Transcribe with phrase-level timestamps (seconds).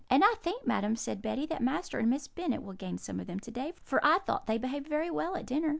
[0.09, 3.27] "'And I think, madam,' said Betty, 'that Master and Miss Bennet will gain some of
[3.27, 5.69] them to day, for I thought they behaved very well at dinner.'